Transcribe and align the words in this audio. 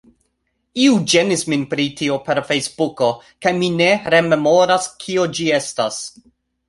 Iu 0.85 0.95
ĝenis 1.11 1.43
min 1.53 1.65
pri 1.73 1.85
tio 1.99 2.17
per 2.29 2.41
Fejsbuko 2.47 3.09
kaj 3.47 3.53
mi 3.59 3.69
ne 3.77 3.91
rememoras, 4.15 4.89
kio 5.05 5.27
ĝi 5.39 5.51
estas 5.61 6.01